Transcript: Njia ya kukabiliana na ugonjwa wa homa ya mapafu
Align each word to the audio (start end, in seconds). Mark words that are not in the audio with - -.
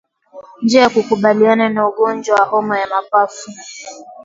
Njia 0.61 0.81
ya 0.81 0.89
kukabiliana 0.89 1.69
na 1.69 1.87
ugonjwa 1.87 2.35
wa 2.39 2.45
homa 2.45 2.79
ya 2.79 2.87
mapafu 2.87 3.51